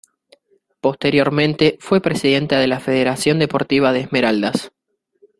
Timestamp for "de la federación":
2.59-3.37